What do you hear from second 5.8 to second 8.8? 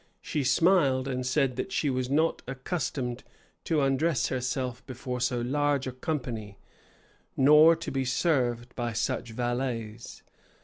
a company, nor to be served